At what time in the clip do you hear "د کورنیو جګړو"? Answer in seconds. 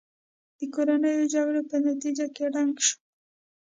0.57-1.61